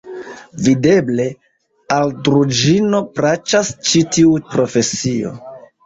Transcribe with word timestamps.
Videble, 0.67 1.27
al 1.97 2.15
Druĵino 2.29 3.05
plaĉas 3.21 3.73
ĉi 3.91 4.05
tiu 4.17 4.37
profesio! 4.53 5.41